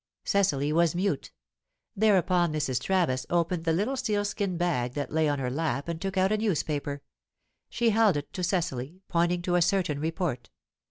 [0.25, 1.31] Cecily was mute.
[1.95, 2.81] Thereupon Mrs.
[2.81, 6.37] Travis opened the little sealskin bag that lay on her lap, and took out a
[6.39, 7.03] newspaper.
[7.69, 10.49] She held it to Cecily, pointing to a certain report.